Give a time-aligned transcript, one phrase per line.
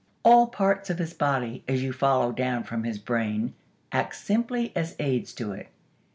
[0.25, 3.53] All parts of his body, as you follow down from his brain,
[3.91, 5.67] act simply as aids to it.